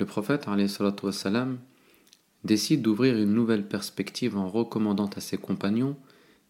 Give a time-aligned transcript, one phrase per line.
[0.00, 0.48] le prophète
[2.42, 5.94] décide d'ouvrir une nouvelle perspective en recommandant à ses compagnons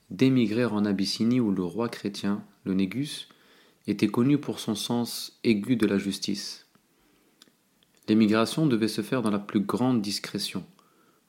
[0.09, 3.29] d'émigrer en Abyssinie où le roi chrétien, le Négus,
[3.89, 6.69] était connu pour son sens aigu de la justice.
[8.09, 10.65] L'émigration devait se faire dans la plus grande discrétion,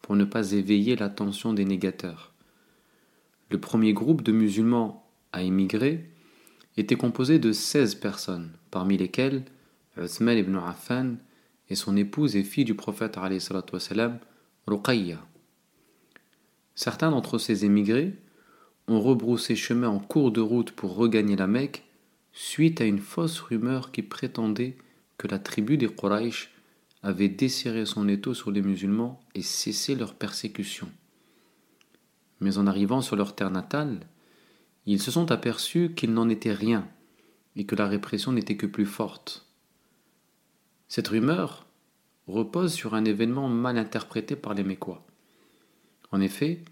[0.03, 2.33] pour ne pas éveiller l'attention des négateurs.
[3.49, 6.07] Le premier groupe de musulmans à émigrer
[6.77, 9.43] était composé de 16 personnes, parmi lesquelles
[9.97, 11.15] Uthman ibn Affan
[11.71, 13.17] et son épouse et fille du prophète
[14.67, 15.25] Ruqayya.
[16.75, 18.13] Certains d'entre ces émigrés
[18.89, 21.85] ont rebroussé chemin en cours de route pour regagner la Mecque
[22.33, 24.77] suite à une fausse rumeur qui prétendait
[25.17, 26.51] que la tribu des Quraysh
[27.03, 30.89] avait desserré son étau sur les musulmans et cessé leur persécution.
[32.41, 34.01] Mais en arrivant sur leur terre natale,
[34.85, 36.85] ils se sont aperçus qu'il n'en était rien
[37.55, 39.47] et que la répression n'était que plus forte.
[40.89, 41.65] Cette rumeur
[42.27, 45.03] repose sur un événement mal interprété par les Mécois.
[46.11, 46.63] En effet,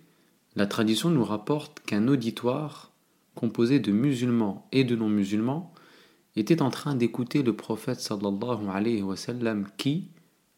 [0.55, 2.91] la tradition nous rapporte qu'un auditoire,
[3.35, 5.73] composé de musulmans et de non-musulmans,
[6.35, 10.09] était en train d'écouter le prophète sallallahu alayhi wa sallam qui,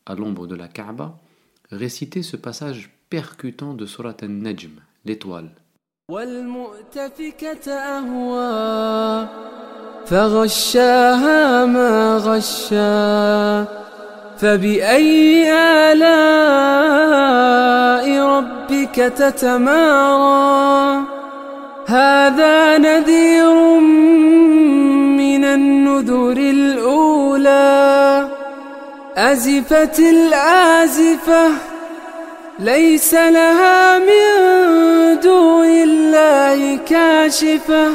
[0.06, 1.18] à l'ombre de la Kaaba,
[1.72, 5.52] récitait ce passage percutant de Surat al-Najm, l'étoile.
[14.42, 15.52] فبأي
[15.92, 16.06] آلاء
[18.20, 21.04] ربك تتمارى؟
[21.88, 23.80] هذا نذير
[25.18, 28.28] من النذر الأولى.
[29.18, 31.48] أزفت الآزفة
[32.60, 37.92] ليس لها من دون الله كاشفة.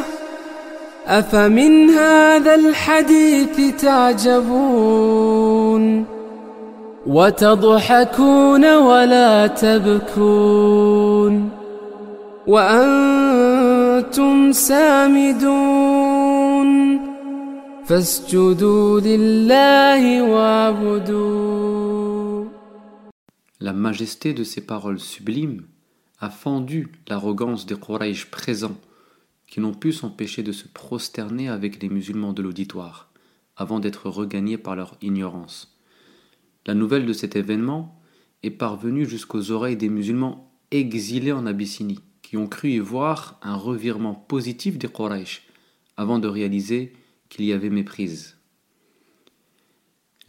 [1.08, 5.26] أفمن هذا الحديث تعجبون؟
[7.05, 11.49] وتضحكون ولا تبكون
[12.47, 16.21] وأنتم سامدون
[17.85, 21.81] فاسجدوا لله واعبدوا
[23.59, 25.61] La majesté de ces paroles sublimes
[26.19, 28.77] a fendu l'arrogance des Quraysh présents
[29.47, 33.11] qui n'ont pu s'empêcher de se prosterner avec les musulmans de l'auditoire,
[33.55, 35.74] avant d'être regagnés par leur ignorance.
[36.66, 38.00] La nouvelle de cet événement
[38.42, 43.54] est parvenue jusqu'aux oreilles des musulmans exilés en Abyssinie, qui ont cru y voir un
[43.54, 45.46] revirement positif des Quraysh,
[45.96, 46.92] avant de réaliser
[47.28, 48.36] qu'il y avait méprise.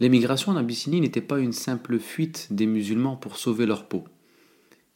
[0.00, 4.04] L'émigration en Abyssinie n'était pas une simple fuite des musulmans pour sauver leur peau.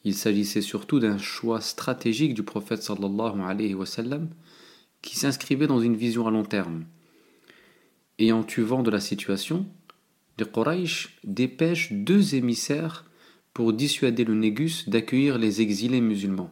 [0.04, 4.28] Il s'agissait surtout d'un choix stratégique du prophète sallallahu alayhi wa sallam
[5.00, 6.84] qui s'inscrivait dans une vision à long terme.
[8.20, 9.66] Ayant eu vent de la situation,
[10.38, 13.04] les Quraysh dépêchent deux émissaires
[13.54, 16.50] pour dissuader le Négus d'accueillir les exilés musulmans.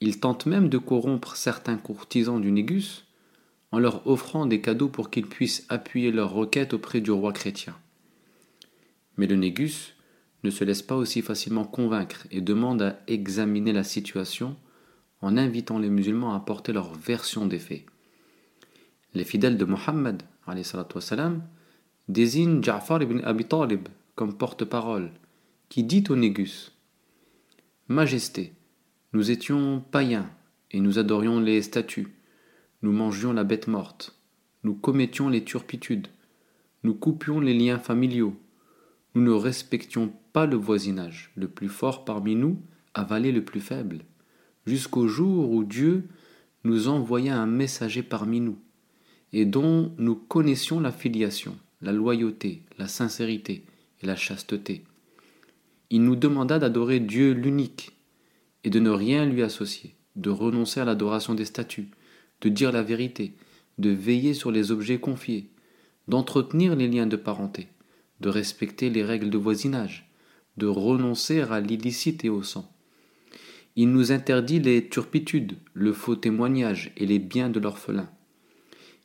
[0.00, 3.06] Ils tentent même de corrompre certains courtisans du Négus
[3.70, 7.76] en leur offrant des cadeaux pour qu'ils puissent appuyer leurs requêtes auprès du roi chrétien.
[9.16, 9.94] Mais le Négus
[10.42, 14.56] ne se laisse pas aussi facilement convaincre et demande à examiner la situation
[15.20, 17.84] en invitant les musulmans à apporter leur version des faits.
[19.14, 20.22] Les fidèles de Mohammed
[22.12, 25.10] désignent Ja'far ibn Abi Talib comme porte-parole,
[25.68, 26.72] qui dit au Négus
[27.88, 28.52] Majesté,
[29.12, 30.30] nous étions païens
[30.70, 32.14] et nous adorions les statues.
[32.82, 34.18] nous mangions la bête morte,
[34.64, 36.08] nous commettions les turpitudes,
[36.82, 38.36] nous coupions les liens familiaux,
[39.14, 42.60] nous ne respections pas le voisinage, le plus fort parmi nous
[42.94, 44.00] avalait le plus faible,
[44.66, 46.08] jusqu'au jour où Dieu
[46.64, 48.58] nous envoya un messager parmi nous,
[49.32, 53.64] et dont nous connaissions la filiation, la loyauté, la sincérité
[54.02, 54.84] et la chasteté.
[55.90, 57.90] Il nous demanda d'adorer Dieu l'unique
[58.64, 61.88] et de ne rien lui associer, de renoncer à l'adoration des statues,
[62.40, 63.34] de dire la vérité,
[63.78, 65.50] de veiller sur les objets confiés,
[66.08, 67.68] d'entretenir les liens de parenté,
[68.20, 70.08] de respecter les règles de voisinage,
[70.56, 72.72] de renoncer à l'illicite et au sang.
[73.74, 78.10] Il nous interdit les turpitudes, le faux témoignage et les biens de l'orphelin.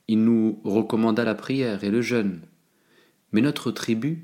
[0.09, 2.41] Il nous recommanda la prière et le jeûne.
[3.31, 4.23] Mais notre tribu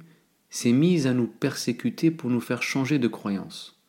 [0.49, 3.81] s'est mise à nous persécuter pour nous faire changer de croyance.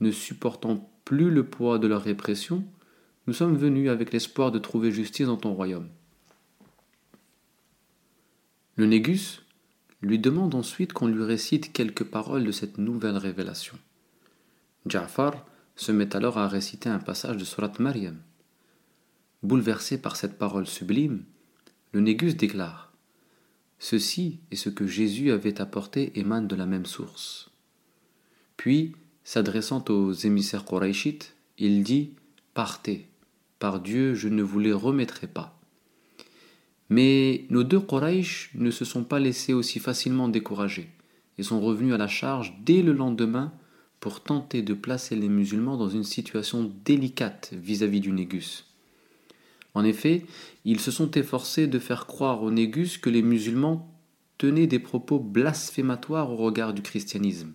[0.00, 2.64] Ne supportant plus le poids de leur répression,
[3.26, 5.88] nous sommes venus avec l'espoir de trouver justice dans ton royaume.
[8.76, 9.42] Le Négus
[10.00, 13.76] lui demande ensuite qu'on lui récite quelques paroles de cette nouvelle révélation.
[14.86, 15.44] Ja'far
[15.74, 18.18] se met alors à réciter un passage de Surat Maryam.
[19.42, 21.24] Bouleversé par cette parole sublime,
[21.92, 22.87] le Négus déclare
[23.78, 27.50] Ceci est ce que Jésus avait apporté émane de la même source.
[28.56, 28.94] Puis,
[29.24, 32.10] s'adressant aux émissaires Qurayshites, il dit
[32.54, 33.06] Partez,
[33.58, 35.58] par Dieu, je ne vous les remettrai pas.
[36.90, 40.88] Mais nos deux Quraysh ne se sont pas laissés aussi facilement décourager
[41.36, 43.52] et sont revenus à la charge dès le lendemain
[44.00, 48.67] pour tenter de placer les musulmans dans une situation délicate vis-à-vis du Négus.
[49.74, 50.24] En effet,
[50.64, 53.94] ils se sont efforcés de faire croire au Négus que les musulmans
[54.38, 57.52] tenaient des propos blasphématoires au regard du christianisme.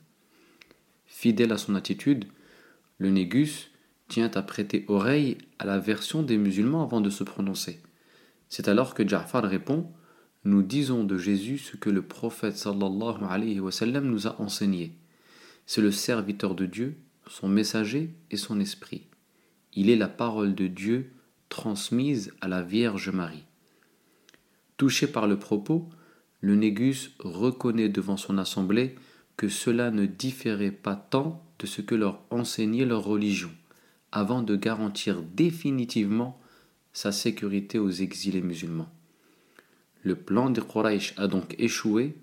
[1.06, 2.25] Fidèle à son attitude,
[2.98, 3.71] le Négus
[4.10, 7.81] tient à prêter oreille à la version des musulmans avant de se prononcer.
[8.50, 9.89] C'est alors que Ja'far répond
[10.44, 14.94] Nous disons de Jésus ce que le prophète sallallahu alayhi wa sallam nous a enseigné.
[15.65, 19.07] C'est le serviteur de Dieu, son messager et son esprit.
[19.74, 21.12] Il est la parole de Dieu
[21.53, 23.45] transmise à la Vierge Marie.
[24.75, 25.88] Touché par le propos,
[26.41, 28.95] le Négus reconnaît devant son assemblée
[29.38, 33.51] que cela ne différait pas tant de ce que leur enseignait leur religion,
[34.11, 36.41] avant de garantir définitivement
[36.91, 38.89] sa sécurité aux exilés musulmans.
[40.01, 42.15] Le plan des Quraysh a donc échoué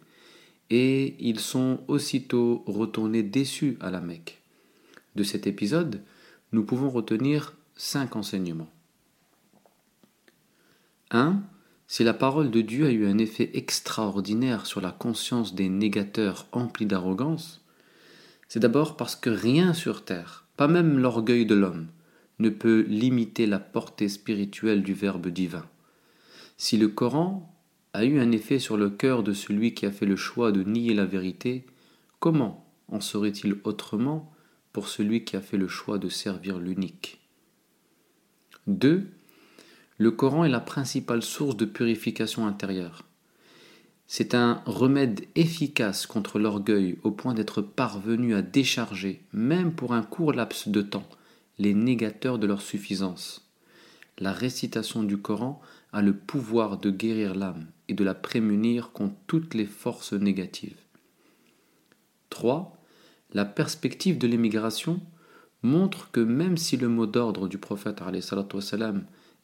[0.71, 4.43] et ils sont aussitôt retournés déçus à la Mecque.
[5.15, 6.03] De cet épisode,
[6.51, 8.71] nous pouvons retenir cinq enseignements.
[11.11, 11.43] 1.
[11.87, 16.47] Si la parole de Dieu a eu un effet extraordinaire sur la conscience des négateurs
[16.53, 17.65] emplis d'arrogance,
[18.49, 21.89] c'est d'abord parce que rien sur terre, pas même l'orgueil de l'homme,
[22.39, 25.67] ne peut limiter la portée spirituelle du Verbe divin.
[26.57, 27.55] Si le Coran
[27.93, 30.63] a eu un effet sur le cœur de celui qui a fait le choix de
[30.63, 31.67] nier la vérité,
[32.19, 34.33] comment en serait-il autrement
[34.73, 37.21] pour celui qui a fait le choix de servir l'unique?
[38.67, 39.09] 2.
[40.01, 43.05] Le Coran est la principale source de purification intérieure.
[44.07, 50.01] C'est un remède efficace contre l'orgueil au point d'être parvenu à décharger, même pour un
[50.01, 51.07] court laps de temps,
[51.59, 53.47] les négateurs de leur suffisance.
[54.17, 55.61] La récitation du Coran
[55.93, 60.81] a le pouvoir de guérir l'âme et de la prémunir contre toutes les forces négatives.
[62.31, 62.75] 3.
[63.35, 64.99] La perspective de l'émigration
[65.63, 68.01] montre que même si le mot d'ordre du prophète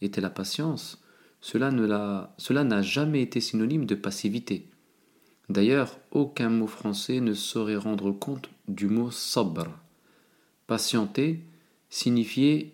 [0.01, 1.03] était la patience,
[1.41, 4.69] cela n'a jamais été synonyme de passivité.
[5.49, 9.69] D'ailleurs, aucun mot français ne saurait rendre compte du mot sabr.
[10.67, 11.45] Patienter
[11.89, 12.73] signifiait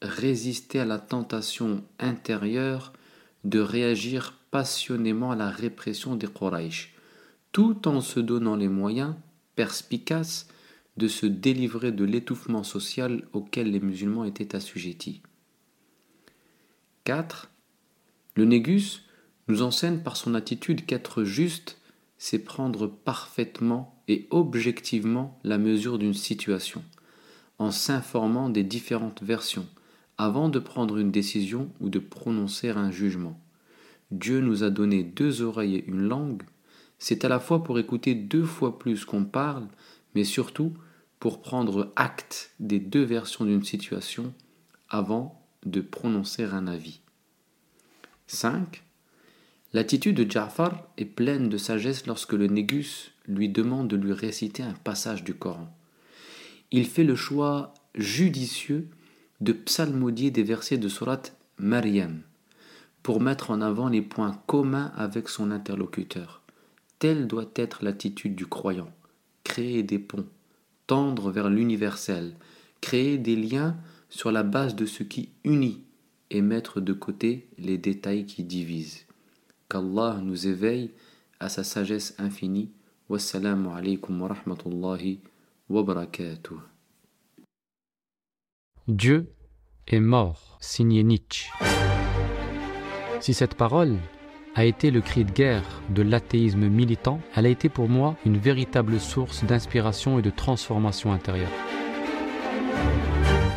[0.00, 2.92] résister à la tentation intérieure
[3.44, 6.94] de réagir passionnément à la répression des Quraysh,
[7.52, 9.14] tout en se donnant les moyens
[9.54, 10.48] perspicaces
[10.96, 15.22] de se délivrer de l'étouffement social auquel les musulmans étaient assujettis.
[17.06, 17.52] 4.
[18.34, 19.04] Le Négus
[19.46, 21.80] nous enseigne par son attitude qu'être juste,
[22.18, 26.82] c'est prendre parfaitement et objectivement la mesure d'une situation
[27.60, 29.68] en s'informant des différentes versions
[30.18, 33.40] avant de prendre une décision ou de prononcer un jugement.
[34.10, 36.42] Dieu nous a donné deux oreilles et une langue,
[36.98, 39.68] c'est à la fois pour écouter deux fois plus qu'on parle,
[40.16, 40.72] mais surtout
[41.20, 44.34] pour prendre acte des deux versions d'une situation
[44.88, 47.00] avant de prononcer un avis.
[48.26, 48.82] 5.
[49.72, 54.62] L'attitude de Ja'far est pleine de sagesse lorsque le Négus lui demande de lui réciter
[54.62, 55.70] un passage du Coran
[56.72, 58.88] il fait le choix judicieux
[59.40, 61.22] de psalmodier des versets de Surat
[61.58, 62.22] Maryam,
[63.02, 66.42] pour mettre en avant les points communs avec son interlocuteur.
[66.98, 68.90] Telle doit être l'attitude du croyant.
[69.44, 70.26] Créer des ponts,
[70.86, 72.34] tendre vers l'universel,
[72.80, 73.76] créer des liens
[74.16, 75.84] sur la base de ce qui unit
[76.30, 79.06] et mettre de côté les détails qui divisent.
[79.68, 80.92] Qu'Allah nous éveille
[81.38, 82.70] à sa sagesse infinie.
[83.10, 85.20] Wassalamu alaikum wa rahmatullahi
[85.68, 86.56] wa barakatuh.
[88.88, 89.30] Dieu
[89.86, 91.52] est mort, signé Nietzsche.
[93.20, 93.96] Si cette parole
[94.54, 98.38] a été le cri de guerre de l'athéisme militant, elle a été pour moi une
[98.38, 101.52] véritable source d'inspiration et de transformation intérieure.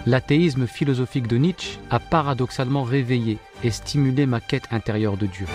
[0.09, 5.45] L'athéisme philosophique de Nietzsche a paradoxalement réveillé et stimulé ma quête intérieure de Dieu.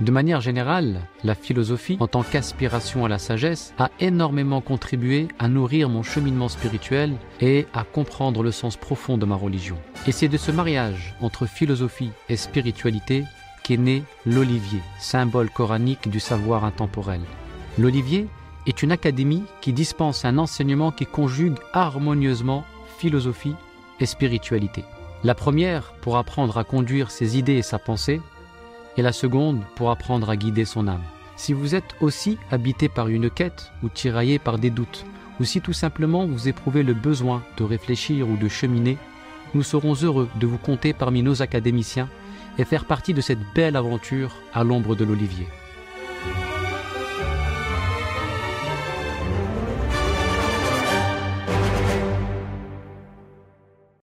[0.00, 5.48] De manière générale, la philosophie, en tant qu'aspiration à la sagesse, a énormément contribué à
[5.48, 9.76] nourrir mon cheminement spirituel et à comprendre le sens profond de ma religion.
[10.06, 13.24] Et c'est de ce mariage entre philosophie et spiritualité
[13.64, 17.22] qu'est né l'olivier, symbole coranique du savoir intemporel.
[17.76, 18.28] L'olivier
[18.66, 22.64] est une académie qui dispense un enseignement qui conjugue harmonieusement
[22.98, 23.54] philosophie
[24.00, 24.84] et spiritualité.
[25.24, 28.20] La première pour apprendre à conduire ses idées et sa pensée,
[28.96, 31.02] et la seconde pour apprendre à guider son âme.
[31.36, 35.06] Si vous êtes aussi habité par une quête ou tiraillé par des doutes,
[35.38, 38.98] ou si tout simplement vous éprouvez le besoin de réfléchir ou de cheminer,
[39.54, 42.08] nous serons heureux de vous compter parmi nos académiciens
[42.58, 45.46] et faire partie de cette belle aventure à l'ombre de l'olivier.